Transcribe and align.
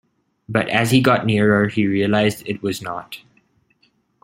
But 0.49 0.67
as 0.67 0.89
he 0.89 0.99
got 0.99 1.27
nearer 1.27 1.67
he 1.67 1.85
realised 1.85 2.41
it 2.47 2.63
was 2.63 2.81
not. 2.81 3.19